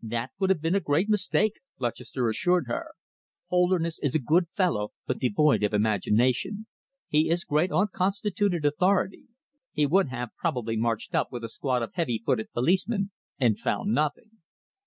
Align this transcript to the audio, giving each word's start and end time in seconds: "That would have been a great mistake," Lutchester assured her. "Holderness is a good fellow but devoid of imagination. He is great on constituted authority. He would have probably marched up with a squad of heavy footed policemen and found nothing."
"That 0.00 0.30
would 0.38 0.48
have 0.48 0.62
been 0.62 0.74
a 0.74 0.80
great 0.80 1.10
mistake," 1.10 1.60
Lutchester 1.78 2.26
assured 2.30 2.68
her. 2.68 2.92
"Holderness 3.48 3.98
is 4.02 4.14
a 4.14 4.18
good 4.18 4.48
fellow 4.48 4.94
but 5.06 5.18
devoid 5.20 5.62
of 5.62 5.74
imagination. 5.74 6.66
He 7.06 7.28
is 7.28 7.44
great 7.44 7.70
on 7.70 7.88
constituted 7.92 8.64
authority. 8.64 9.24
He 9.74 9.84
would 9.84 10.08
have 10.08 10.30
probably 10.38 10.78
marched 10.78 11.14
up 11.14 11.30
with 11.30 11.44
a 11.44 11.50
squad 11.50 11.82
of 11.82 11.92
heavy 11.92 12.22
footed 12.24 12.50
policemen 12.52 13.10
and 13.38 13.58
found 13.58 13.92
nothing." 13.92 14.30